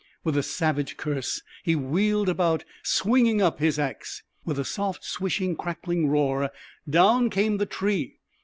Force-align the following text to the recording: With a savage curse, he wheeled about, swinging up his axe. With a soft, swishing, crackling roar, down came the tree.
With 0.23 0.35
a 0.35 0.41
savage 0.41 0.97
curse, 0.97 1.43
he 1.61 1.75
wheeled 1.75 2.27
about, 2.27 2.65
swinging 2.81 3.39
up 3.39 3.59
his 3.59 3.77
axe. 3.77 4.23
With 4.43 4.57
a 4.57 4.65
soft, 4.65 5.05
swishing, 5.05 5.55
crackling 5.55 6.07
roar, 6.09 6.49
down 6.89 7.29
came 7.29 7.57
the 7.57 7.67
tree. 7.67 8.17